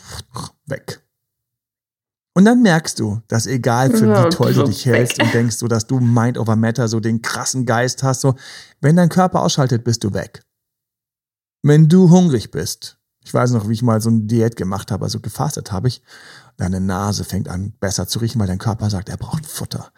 [0.67, 1.01] weg.
[2.35, 5.67] Und dann merkst du, dass egal für wie toll du dich hältst und denkst, so
[5.67, 8.37] dass du Mind over Matter, so den krassen Geist hast, so,
[8.81, 10.43] wenn dein Körper ausschaltet, bist du weg.
[11.63, 15.05] Wenn du hungrig bist, ich weiß noch, wie ich mal so eine Diät gemacht habe,
[15.05, 16.03] also gefastet habe ich,
[16.57, 19.91] deine Nase fängt an besser zu riechen, weil dein Körper sagt, er braucht Futter.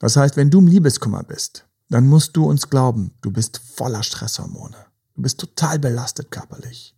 [0.00, 4.02] Das heißt, wenn du im Liebeskummer bist, dann musst du uns glauben, du bist voller
[4.02, 4.76] Stresshormone.
[5.14, 6.96] Du bist total belastet körperlich.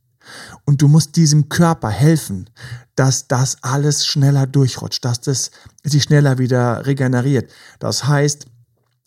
[0.65, 2.51] Und du musst diesem Körper helfen,
[2.97, 5.51] dass das alles schneller durchrutscht, dass das
[5.85, 7.51] sich schneller wieder regeneriert.
[7.79, 8.47] Das heißt,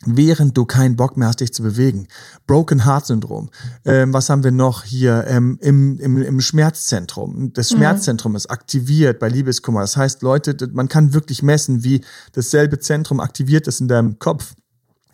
[0.05, 2.07] während du keinen Bock mehr hast, dich zu bewegen.
[2.47, 3.49] Broken Heart Syndrom.
[3.85, 7.51] Ähm, was haben wir noch hier ähm, im, im, im Schmerzzentrum?
[7.53, 7.77] Das mhm.
[7.77, 8.37] Schmerzzentrum mhm.
[8.37, 9.81] ist aktiviert bei Liebeskummer.
[9.81, 12.01] Das heißt, Leute, man kann wirklich messen, wie
[12.33, 14.53] dasselbe Zentrum aktiviert ist in deinem Kopf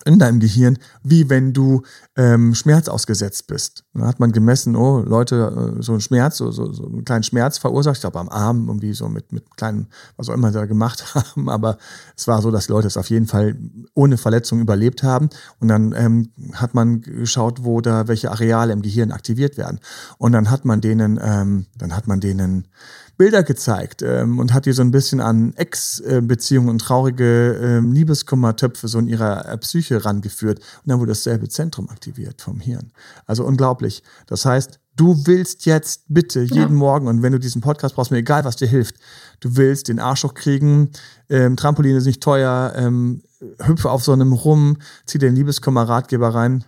[0.05, 1.81] in deinem Gehirn, wie wenn du
[2.15, 3.83] ähm, Schmerz ausgesetzt bist.
[3.93, 7.23] Da hat man gemessen, oh, Leute, äh, so ein Schmerz, so, so, so einen kleinen
[7.23, 10.65] Schmerz verursacht, ich glaube am Arm, irgendwie so mit, mit kleinen, was auch immer da
[10.65, 11.77] gemacht haben, aber
[12.15, 13.57] es war so, dass Leute es auf jeden Fall
[13.95, 15.29] ohne Verletzung überlebt haben.
[15.59, 19.79] Und dann ähm, hat man geschaut, wo da welche Areale im Gehirn aktiviert werden.
[20.19, 22.67] Und dann hat man denen, ähm, dann hat man denen
[23.17, 28.87] Bilder gezeigt ähm, und hat die so ein bisschen an Ex-Beziehungen und traurige ähm, Liebeskummertöpfe
[28.87, 30.59] so in ihrer äh, Psyche rangeführt.
[30.59, 32.91] Und dann wurde dasselbe Zentrum aktiviert vom Hirn.
[33.25, 34.03] Also unglaublich.
[34.27, 36.67] Das heißt, du willst jetzt bitte jeden ja.
[36.67, 38.95] Morgen, und wenn du diesen Podcast brauchst, mir egal, was dir hilft,
[39.39, 40.89] du willst den Arsch hochkriegen,
[41.29, 43.23] ähm, Trampolin ist nicht teuer, ähm,
[43.61, 46.65] hüpfe auf so einem rum, zieh den Liebeskummer-Ratgeber rein,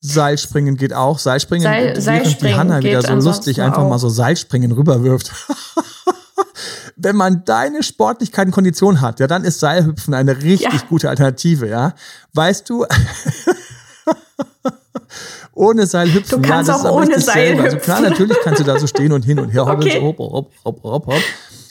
[0.00, 1.18] Seilspringen geht auch.
[1.18, 3.88] Seilspringen, Seil, Seilspringen die Hanna wieder so lustig einfach auch.
[3.88, 5.32] mal so Seilspringen rüberwirft.
[6.96, 10.88] Wenn man deine Sportlichkeit und Kondition hat, ja, dann ist Seilhüpfen eine richtig ja.
[10.88, 11.94] gute Alternative, ja.
[12.34, 12.84] Weißt du,
[15.54, 18.78] ohne Seilhüpfen, du kannst ja, das auch ohne Seil Also klar, natürlich kannst du da
[18.78, 19.98] so stehen und hin und her hoppeln, okay.
[19.98, 21.22] so hopp, hopp, hopp, hopp, hopp.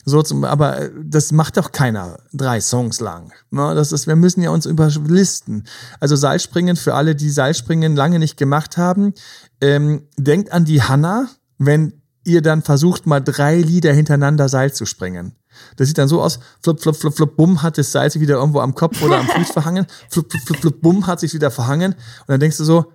[0.06, 3.32] So zum, aber äh, das macht doch keiner drei Songs lang.
[3.52, 3.74] Ne?
[3.76, 5.66] Das ist, wir müssen ja uns überlisten.
[6.00, 9.14] Also Seilspringen für alle, die Seilspringen lange nicht gemacht haben,
[9.62, 14.86] ähm, denkt an die Hanna, wenn ihr dann versucht, mal drei Lieder hintereinander Seil zu
[14.86, 15.36] springen.
[15.76, 18.36] Das sieht dann so aus, flup, flup, flup, flup, bumm, hat das Seil sich wieder
[18.36, 21.52] irgendwo am Kopf oder am Fuß verhangen, flup, flup, flup, flup, bumm, hat sich wieder
[21.52, 21.94] verhangen.
[21.94, 22.94] Und dann denkst du so,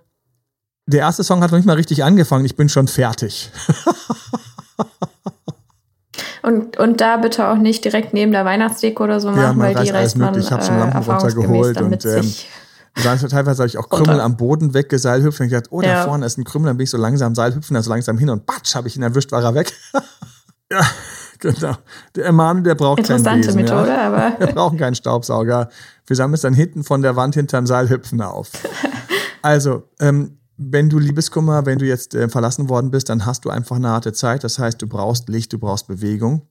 [0.87, 3.51] der erste Song hat noch nicht mal richtig angefangen, ich bin schon fertig.
[6.45, 9.75] Und, und da bitte auch nicht direkt neben der Weihnachtsdeko oder so machen, ja, weil
[9.83, 12.35] die reißt man Ich habe schon Lampen äh, runtergeholt und ähm,
[12.95, 16.05] teilweise habe ich auch Krümmel am Boden weggeseilhüpft und ich dachte, oh, da ja.
[16.05, 18.75] vorne ist ein Krümmel, dann bin ich so langsam Seilhüpfen, also langsam hin und batsch,
[18.75, 19.73] habe ich ihn erwischt, war er weg.
[20.71, 20.83] ja,
[21.39, 21.77] genau.
[22.15, 23.55] Der Emanuel, der braucht keinen Besen.
[23.55, 24.09] Methode, ja.
[24.09, 24.39] aber.
[24.39, 25.71] Wir brauchen keinen Staubsauger.
[26.07, 28.51] Wir sammeln es dann hinten von der Wand hinterm Seilhüpfen auf.
[29.41, 33.51] also, ähm, wenn du Liebeskummer, wenn du jetzt äh, verlassen worden bist, dann hast du
[33.51, 34.45] einfach eine harte Zeit.
[34.45, 36.43] Das heißt, du brauchst Licht, du brauchst Bewegung.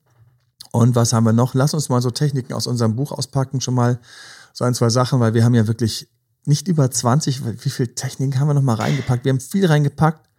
[0.72, 1.54] Und was haben wir noch?
[1.54, 4.00] Lass uns mal so Techniken aus unserem Buch auspacken, schon mal
[4.54, 6.10] so ein, zwei Sachen, weil wir haben ja wirklich
[6.46, 9.24] nicht über 20, wie viele Techniken haben wir noch mal reingepackt?
[9.24, 10.30] Wir haben viel reingepackt,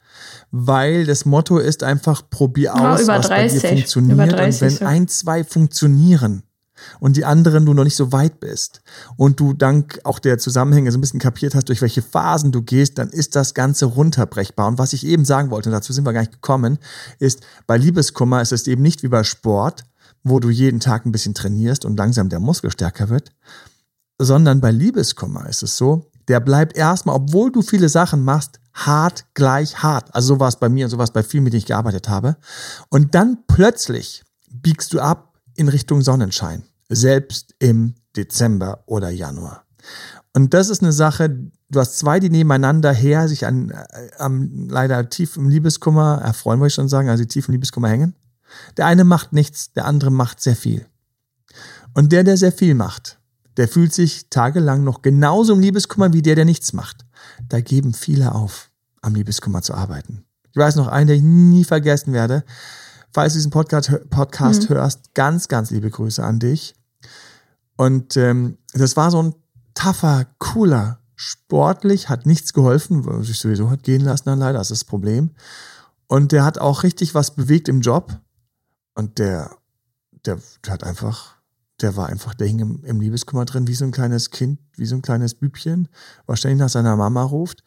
[0.51, 4.33] weil das Motto ist einfach, probier aus, was 30, bei dir funktioniert.
[4.33, 6.43] Und wenn ein, zwei funktionieren,
[7.01, 8.83] und die anderen du noch nicht so weit bist
[9.17, 12.63] und du dank auch der Zusammenhänge so ein bisschen kapiert hast, durch welche Phasen du
[12.63, 14.69] gehst, dann ist das Ganze runterbrechbar.
[14.69, 16.79] Und was ich eben sagen wollte, und dazu sind wir gar nicht gekommen,
[17.19, 19.85] ist, bei Liebeskummer ist es eben nicht wie bei Sport,
[20.23, 23.33] wo du jeden Tag ein bisschen trainierst und langsam der Muskel stärker wird,
[24.19, 29.27] sondern bei Liebeskummer ist es so, der bleibt erstmal, obwohl du viele Sachen machst, hart
[29.35, 30.15] gleich hart.
[30.15, 31.67] Also so war es bei mir und so war es bei vielen, mit denen ich
[31.67, 32.37] gearbeitet habe.
[32.89, 39.65] Und dann plötzlich biegst du ab in Richtung Sonnenschein, selbst im Dezember oder Januar.
[40.33, 41.31] Und das ist eine Sache,
[41.71, 46.61] du hast zwei, die nebeneinander her sich an, äh, am leider tief im Liebeskummer erfreuen,
[46.61, 48.15] wollte ich schon sagen, also tief im Liebeskummer hängen.
[48.77, 50.87] Der eine macht nichts, der andere macht sehr viel.
[51.95, 53.19] Und der, der sehr viel macht,
[53.57, 57.05] der fühlt sich tagelang noch genauso im Liebeskummer wie der, der nichts macht.
[57.49, 58.71] Da geben viele auf,
[59.01, 60.25] am Liebeskummer zu arbeiten.
[60.51, 62.45] Ich weiß noch einen, der ich nie vergessen werde.
[63.15, 64.75] Falls du diesen Podcast, Podcast mhm.
[64.75, 66.75] hörst, ganz, ganz liebe Grüße an dich.
[67.77, 69.35] Und ähm, das war so ein
[69.75, 74.73] tougher, cooler, sportlich, hat nichts geholfen, weil sich sowieso hat gehen lassen dann leider, das
[74.73, 75.31] ist das Problem.
[76.09, 78.19] Und der hat auch richtig was bewegt im Job.
[78.97, 79.59] Und der,
[80.27, 81.37] der, der hat einfach,
[81.81, 84.87] der war einfach, der hing im, im Liebeskummer drin, wie so ein kleines Kind, wie
[84.87, 85.87] so ein kleines Bübchen,
[86.27, 87.63] was ständig nach seiner Mama ruft.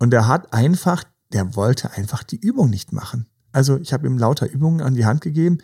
[0.00, 3.29] Und der hat einfach, der wollte einfach die Übung nicht machen.
[3.52, 5.58] Also ich habe ihm lauter Übungen an die Hand gegeben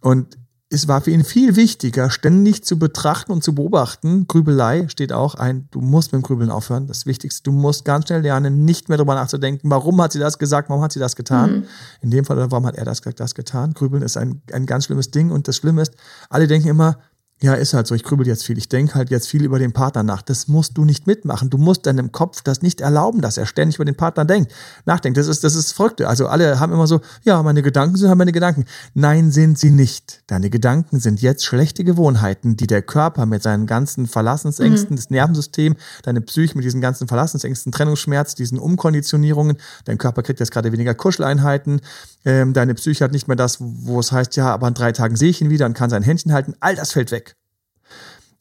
[0.00, 4.26] und es war für ihn viel wichtiger, ständig zu betrachten und zu beobachten.
[4.26, 6.88] Grübelei steht auch ein, du musst mit dem Grübeln aufhören.
[6.88, 10.38] Das Wichtigste, du musst ganz schnell lernen, nicht mehr darüber nachzudenken, warum hat sie das
[10.38, 11.58] gesagt, warum hat sie das getan.
[11.58, 11.64] Mhm.
[12.00, 13.74] In dem Fall, warum hat er das, das getan.
[13.74, 15.94] Grübeln ist ein, ein ganz schlimmes Ding und das Schlimme ist,
[16.30, 16.98] alle denken immer,
[17.42, 18.56] ja, ist halt so, ich grübel jetzt viel.
[18.56, 20.22] Ich denke halt jetzt viel über den Partner nach.
[20.22, 21.50] Das musst du nicht mitmachen.
[21.50, 24.52] Du musst deinem Kopf das nicht erlauben, dass er ständig über den Partner denkt,
[24.86, 25.18] nachdenkt.
[25.18, 26.08] Das ist, das ist Verrückte.
[26.08, 28.64] Also alle haben immer so, ja, meine Gedanken sind halt meine Gedanken.
[28.94, 30.22] Nein, sind sie nicht.
[30.28, 34.96] Deine Gedanken sind jetzt schlechte Gewohnheiten, die der Körper mit seinen ganzen Verlassensängsten, mhm.
[34.96, 40.52] das Nervensystem, deine Psyche mit diesen ganzen Verlassensängsten, Trennungsschmerz, diesen Umkonditionierungen, dein Körper kriegt jetzt
[40.52, 41.82] gerade weniger Kuscheleinheiten,
[42.26, 45.14] ähm, deine Psyche hat nicht mehr das, wo es heißt, ja, aber in drei Tagen
[45.14, 46.54] sehe ich ihn wieder und kann sein Händchen halten.
[46.58, 47.36] All das fällt weg.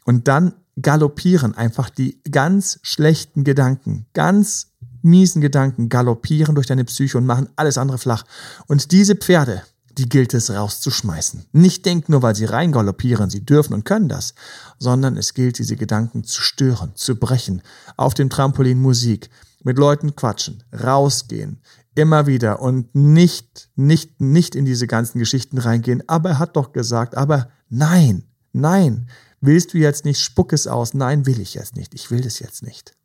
[0.06, 4.72] Und dann galoppieren einfach die ganz schlechten Gedanken, ganz
[5.04, 8.26] miesen Gedanken galoppieren durch deine Psyche und machen alles andere flach.
[8.66, 9.62] Und diese Pferde,
[10.00, 11.46] die gilt es rauszuschmeißen.
[11.52, 14.34] Nicht denken nur, weil sie reingaloppieren, sie dürfen und können das,
[14.80, 17.62] sondern es gilt, diese Gedanken zu stören, zu brechen,
[17.98, 19.30] auf dem Trampolin Musik,
[19.64, 21.60] mit Leuten quatschen, rausgehen,
[21.96, 26.04] immer wieder und nicht, nicht, nicht in diese ganzen Geschichten reingehen.
[26.08, 29.08] Aber er hat doch gesagt, aber nein, nein,
[29.46, 30.96] Willst du jetzt nicht, spuck es aus.
[30.96, 31.94] Nein, will ich jetzt nicht.
[31.94, 32.96] Ich will das jetzt nicht.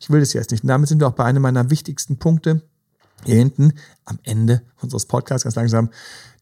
[0.00, 0.64] Ich will das jetzt nicht.
[0.64, 2.62] Und damit sind wir auch bei einem meiner wichtigsten Punkte
[3.22, 5.90] hier hinten am Ende unseres Podcasts ganz langsam,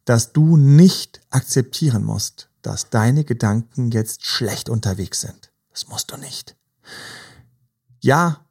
[0.07, 5.53] dass du nicht akzeptieren musst, dass deine Gedanken jetzt schlecht unterwegs sind.
[5.71, 6.57] Das musst du nicht.
[8.01, 8.47] Ja,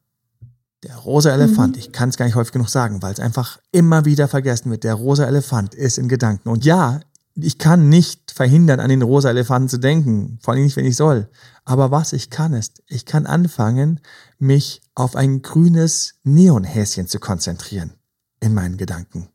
[0.83, 1.79] der rosa Elefant, mhm.
[1.79, 4.83] ich kann es gar nicht häufig genug sagen, weil es einfach immer wieder vergessen wird.
[4.83, 6.49] Der rosa Elefant ist in Gedanken.
[6.49, 7.01] Und ja,
[7.35, 10.95] ich kann nicht verhindern, an den rosa Elefanten zu denken, vor allem nicht, wenn ich
[10.95, 11.29] soll.
[11.63, 13.99] Aber was ich kann ist, ich kann anfangen,
[14.39, 17.93] mich auf ein grünes Neonhäschen zu konzentrieren
[18.39, 19.29] in meinen Gedanken.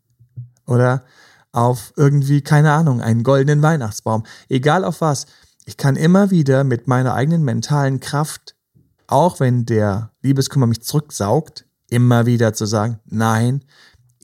[0.67, 1.05] Oder
[1.53, 4.25] auf irgendwie, keine Ahnung, einen goldenen Weihnachtsbaum.
[4.49, 5.27] Egal auf was.
[5.65, 8.56] Ich kann immer wieder mit meiner eigenen mentalen Kraft,
[9.07, 13.63] auch wenn der Liebeskummer mich zurücksaugt, immer wieder zu sagen, nein,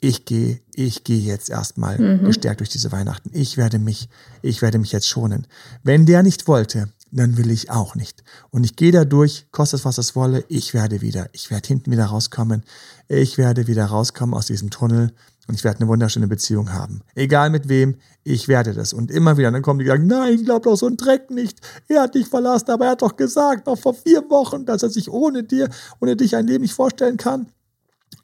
[0.01, 2.25] ich gehe, ich gehe jetzt erstmal mhm.
[2.25, 3.31] gestärkt durch diese Weihnachten.
[3.33, 4.09] Ich werde mich,
[4.42, 5.47] ich werde mich jetzt schonen.
[5.85, 8.25] Wenn der nicht wollte, dann will ich auch nicht.
[8.51, 11.68] Und ich gehe da durch, kostet es, was es wolle, ich werde wieder, ich werde
[11.68, 12.64] hinten wieder rauskommen.
[13.07, 15.12] Ich werde wieder rauskommen aus diesem Tunnel
[15.53, 17.03] und ich werde eine wunderschöne Beziehung haben.
[17.15, 18.95] Egal mit wem, ich werde das.
[18.95, 21.59] Und immer wieder, dann kommen die sagen, nein, ich glaube doch so ein Dreck nicht.
[21.88, 24.88] Er hat dich verlassen, aber er hat doch gesagt, noch vor vier Wochen, dass er
[24.88, 25.69] sich ohne dir,
[26.01, 27.49] ohne dich ein Leben nicht vorstellen kann.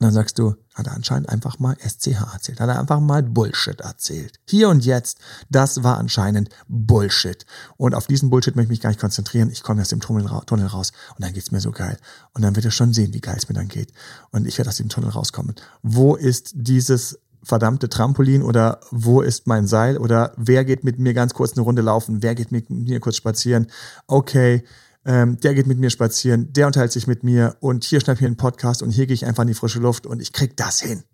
[0.01, 3.21] Und dann sagst du, hat er anscheinend einfach mal SCH erzählt, hat er einfach mal
[3.23, 4.39] Bullshit erzählt.
[4.49, 5.19] Hier und jetzt,
[5.51, 7.45] das war anscheinend Bullshit.
[7.77, 9.51] Und auf diesen Bullshit möchte ich mich gar nicht konzentrieren.
[9.51, 11.99] Ich komme aus dem Tunnel, raus und dann geht's mir so geil.
[12.33, 13.93] Und dann wird er schon sehen, wie geil es mir dann geht.
[14.31, 15.57] Und ich werde aus dem Tunnel rauskommen.
[15.83, 21.15] Wo ist dieses verdammte Trampolin oder wo ist mein Seil oder wer geht mit mir
[21.15, 23.67] ganz kurz eine Runde laufen, wer geht mit mir kurz spazieren?
[24.07, 24.65] Okay,
[25.05, 28.27] ähm, der geht mit mir spazieren, der unterhält sich mit mir und hier schnapp ich
[28.27, 30.81] einen Podcast und hier gehe ich einfach in die frische Luft und ich krieg das
[30.81, 31.05] hin.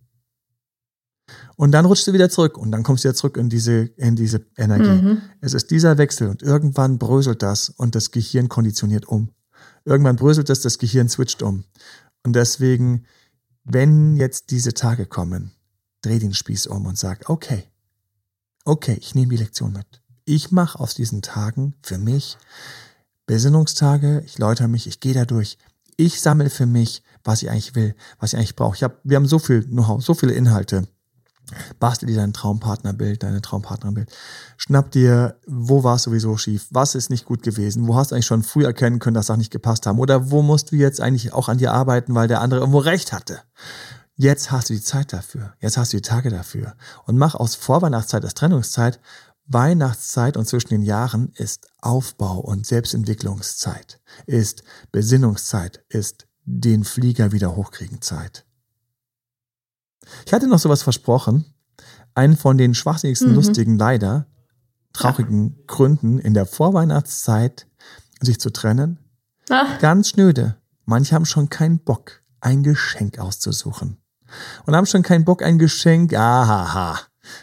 [1.56, 4.16] Und dann rutschst du wieder zurück und dann kommst du wieder zurück in diese, in
[4.16, 5.02] diese Energie.
[5.02, 5.22] Mhm.
[5.40, 9.30] Es ist dieser Wechsel und irgendwann bröselt das und das Gehirn konditioniert um.
[9.84, 11.64] Irgendwann bröselt das, das Gehirn switcht um.
[12.24, 13.06] Und deswegen,
[13.64, 15.52] wenn jetzt diese Tage kommen,
[16.02, 17.64] dreh den Spieß um und sag, okay,
[18.64, 20.02] okay, ich nehme die Lektion mit.
[20.24, 22.38] Ich mache aus diesen Tagen für mich
[23.26, 25.58] Besinnungstage, ich läutere mich, ich gehe da durch.
[25.96, 28.76] Ich sammle für mich, was ich eigentlich will, was ich eigentlich brauche.
[28.76, 30.88] Ich hab, wir haben so viel Know-how, so viele Inhalte
[31.78, 34.10] Bastel dir dein Traumpartnerbild, deine Traumpartnerbild.
[34.56, 36.66] Schnapp dir, wo war es sowieso schief?
[36.70, 37.86] Was ist nicht gut gewesen?
[37.86, 39.98] Wo hast du eigentlich schon früh erkennen können, dass Sachen nicht gepasst haben?
[39.98, 43.12] Oder wo musst du jetzt eigentlich auch an dir arbeiten, weil der andere irgendwo recht
[43.12, 43.40] hatte?
[44.16, 45.52] Jetzt hast du die Zeit dafür.
[45.60, 46.74] Jetzt hast du die Tage dafür.
[47.04, 49.00] Und mach aus Vorweihnachtszeit das Trennungszeit.
[49.46, 57.56] Weihnachtszeit und zwischen den Jahren ist Aufbau und Selbstentwicklungszeit, ist Besinnungszeit, ist den Flieger wieder
[57.56, 58.46] hochkriegen Zeit.
[60.26, 61.46] Ich hatte noch sowas versprochen.
[62.14, 63.34] Einen von den schwachsinnigsten, mhm.
[63.34, 64.26] lustigen, leider
[64.92, 65.64] traurigen ja.
[65.66, 67.66] Gründen in der Vorweihnachtszeit
[68.20, 68.98] sich zu trennen.
[69.50, 69.78] Ach.
[69.80, 70.56] Ganz schnöde.
[70.84, 73.98] Manche haben schon keinen Bock, ein Geschenk auszusuchen.
[74.64, 77.00] Und haben schon keinen Bock, ein Geschenk, ahaha,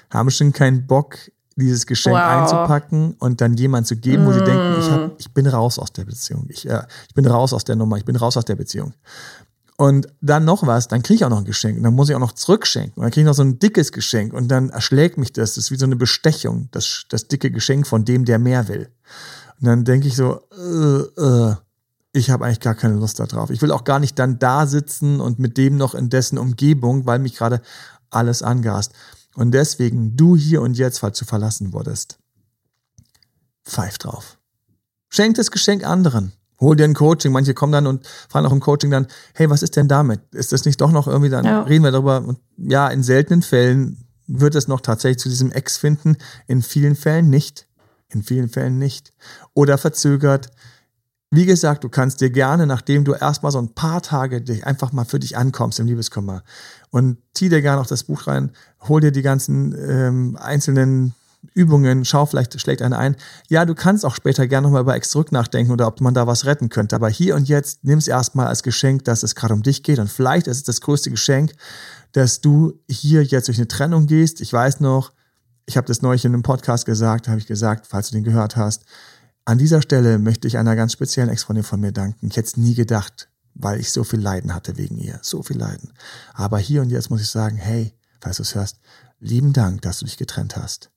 [0.10, 1.18] haben schon keinen Bock,
[1.56, 2.24] dieses Geschenk wow.
[2.24, 4.34] einzupacken und dann jemand zu geben, wo mm.
[4.34, 6.46] sie denken, ich, hab, ich bin raus aus der Beziehung.
[6.50, 8.94] Ich, äh, ich bin raus aus der Nummer, ich bin raus aus der Beziehung.
[9.78, 12.16] Und dann noch was, dann kriege ich auch noch ein Geschenk und dann muss ich
[12.16, 12.94] auch noch zurückschenken.
[12.98, 15.56] Und dann kriege ich noch so ein dickes Geschenk und dann erschlägt mich das.
[15.56, 18.90] Das ist wie so eine Bestechung, das, das dicke Geschenk von dem, der mehr will.
[19.60, 21.56] Und dann denke ich so, äh, äh,
[22.14, 23.50] ich habe eigentlich gar keine Lust darauf.
[23.50, 27.06] Ich will auch gar nicht dann da sitzen und mit dem noch in dessen Umgebung,
[27.06, 27.62] weil mich gerade
[28.10, 28.94] alles angast.
[29.36, 32.20] Und deswegen, du hier und jetzt, falls du verlassen wurdest,
[33.65, 34.38] pfeif drauf.
[35.10, 36.34] Schenk das Geschenk anderen.
[36.60, 37.32] Hol dir ein Coaching.
[37.32, 40.22] Manche kommen dann und fragen auch im Coaching dann, hey, was ist denn damit?
[40.34, 41.62] Ist das nicht doch noch irgendwie, dann ja.
[41.63, 42.17] reden wir darüber.
[42.24, 46.17] Und ja, in seltenen Fällen wird es noch tatsächlich zu diesem Ex finden.
[46.48, 47.67] In vielen Fällen nicht.
[48.10, 49.12] In vielen Fällen nicht.
[49.54, 50.52] Oder verzögert.
[51.34, 54.91] Wie gesagt, du kannst dir gerne, nachdem du erstmal so ein paar Tage dich einfach
[54.91, 56.44] mal für dich ankommst im Liebeskummer
[56.89, 61.13] und zieh dir gerne auch das Buch rein, hol dir die ganzen ähm, einzelnen
[61.54, 63.15] Übungen, schau, vielleicht schlägt einer ein.
[63.50, 66.28] Ja, du kannst auch später gerne nochmal über Ex zurück nachdenken oder ob man da
[66.28, 66.98] was retten könnte.
[66.98, 70.00] Aber hier und jetzt nimm es erstmal als Geschenk, dass es gerade um dich geht.
[70.00, 71.54] Und vielleicht ist es das größte Geschenk,
[72.12, 74.41] dass du hier jetzt durch eine Trennung gehst.
[74.41, 75.13] Ich weiß noch,
[75.65, 78.56] ich habe das neulich in einem Podcast gesagt, habe ich gesagt, falls du den gehört
[78.58, 78.84] hast.
[79.52, 82.28] An dieser Stelle möchte ich einer ganz speziellen Ex-Freundin von mir danken.
[82.28, 85.20] Ich hätte es nie gedacht, weil ich so viel Leiden hatte wegen ihr.
[85.24, 85.92] So viel Leiden.
[86.34, 88.80] Aber hier und jetzt muss ich sagen, hey, falls du es hörst,
[89.20, 90.90] lieben Dank, dass du dich getrennt hast.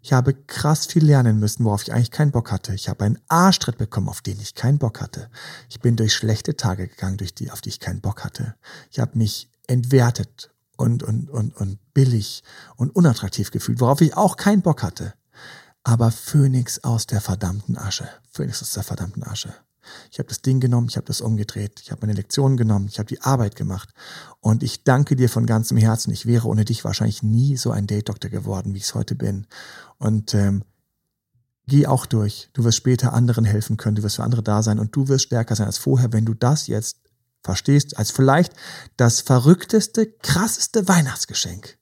[0.00, 2.74] Ich habe krass viel lernen müssen, worauf ich eigentlich keinen Bock hatte.
[2.74, 5.30] Ich habe einen Arschtritt bekommen, auf den ich keinen Bock hatte.
[5.68, 8.56] Ich bin durch schlechte Tage gegangen, durch die, auf die ich keinen Bock hatte.
[8.90, 12.42] Ich habe mich entwertet und, und, und, und billig
[12.74, 15.14] und unattraktiv gefühlt, worauf ich auch keinen Bock hatte.
[15.84, 18.08] Aber Phönix aus der verdammten Asche.
[18.30, 19.54] Phönix aus der verdammten Asche.
[20.10, 22.98] Ich habe das Ding genommen, ich habe das umgedreht, ich habe meine Lektionen genommen, ich
[22.98, 23.90] habe die Arbeit gemacht.
[24.40, 26.12] Und ich danke dir von ganzem Herzen.
[26.12, 29.46] Ich wäre ohne dich wahrscheinlich nie so ein Date-Doktor geworden, wie ich es heute bin.
[29.98, 30.62] Und ähm,
[31.66, 32.48] geh auch durch.
[32.52, 35.24] Du wirst später anderen helfen können, du wirst für andere da sein und du wirst
[35.24, 36.98] stärker sein als vorher, wenn du das jetzt
[37.42, 38.52] verstehst, als vielleicht
[38.96, 41.76] das verrückteste, krasseste Weihnachtsgeschenk,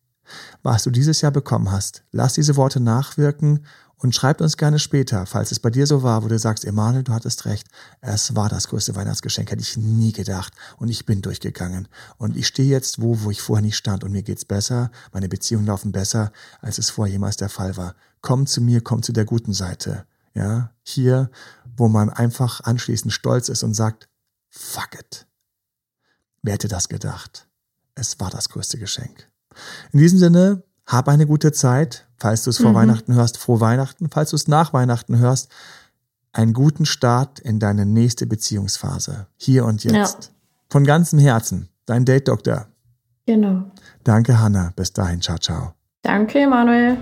[0.63, 2.05] was du dieses Jahr bekommen hast.
[2.13, 3.67] Lass diese Worte nachwirken
[4.03, 7.05] und schreibt uns gerne später, falls es bei dir so war, wo du sagst, Emanuel,
[7.05, 7.69] du hattest recht.
[8.01, 10.55] Es war das größte Weihnachtsgeschenk, hätte ich nie gedacht.
[10.79, 11.87] Und ich bin durchgegangen.
[12.17, 14.03] Und ich stehe jetzt wo, wo ich vorher nicht stand.
[14.03, 14.91] Und mir geht's besser.
[15.13, 16.33] Meine Beziehungen laufen besser,
[16.63, 17.95] als es vorher jemals der Fall war.
[18.23, 20.07] Komm zu mir, komm zu der guten Seite.
[20.33, 21.31] Ja, hier,
[21.77, 24.09] wo man einfach anschließend stolz ist und sagt,
[24.49, 25.27] fuck it.
[26.41, 27.49] Wer hätte das gedacht?
[27.95, 29.29] Es war das größte Geschenk.
[29.93, 32.07] In diesem Sinne, hab eine gute Zeit.
[32.17, 32.75] Falls du es vor mhm.
[32.75, 34.11] Weihnachten hörst, frohe Weihnachten.
[34.11, 35.49] Falls du es nach Weihnachten hörst,
[36.33, 39.27] einen guten Start in deine nächste Beziehungsphase.
[39.37, 40.25] Hier und jetzt.
[40.25, 40.31] Ja.
[40.69, 41.69] Von ganzem Herzen.
[41.87, 42.67] Dein Date-Doktor.
[43.27, 43.63] Genau.
[44.05, 44.73] Danke, Hanna.
[44.77, 45.21] Bis dahin.
[45.21, 45.75] Ciao, ciao.
[46.03, 46.97] Danke, Emanuel.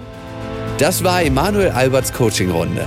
[0.78, 2.86] Das war Emanuel Alberts Coaching-Runde.